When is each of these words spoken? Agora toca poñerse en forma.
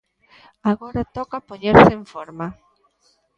Agora 0.71 1.09
toca 1.17 1.45
poñerse 1.49 1.91
en 1.99 2.03
forma. 2.13 2.47